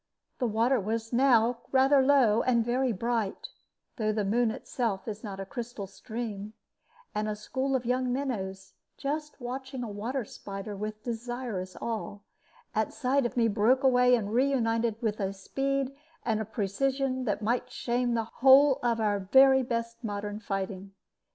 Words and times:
The 0.39 0.47
water 0.47 0.79
was 0.79 1.13
now 1.13 1.59
rather 1.71 2.01
low, 2.01 2.41
and 2.41 2.65
very 2.65 2.91
bright 2.91 3.49
(though 3.97 4.11
the 4.11 4.25
Moon 4.25 4.49
itself 4.49 5.07
is 5.07 5.23
not 5.23 5.39
a 5.39 5.45
crystal 5.45 5.85
stream), 5.85 6.53
and 7.13 7.29
a 7.29 7.35
school 7.35 7.75
of 7.75 7.85
young 7.85 8.11
minnows, 8.11 8.73
just 8.97 9.39
watching 9.39 9.83
a 9.83 9.87
water 9.91 10.25
spider 10.25 10.75
with 10.75 11.03
desirous 11.03 11.77
awe, 11.79 12.17
at 12.73 12.93
sight 12.93 13.27
of 13.27 13.37
me 13.37 13.47
broke 13.47 13.83
away, 13.83 14.15
and 14.15 14.33
reunited, 14.33 14.99
with 15.03 15.19
a 15.19 15.33
speed 15.33 15.95
and 16.25 16.51
precision 16.51 17.25
that 17.25 17.43
might 17.43 17.69
shame 17.69 18.15
the 18.15 18.23
whole 18.23 18.79
of 18.81 18.99
our 18.99 19.19
very 19.19 19.61
best 19.61 20.03
modern 20.03 20.39
fighting. 20.39 20.93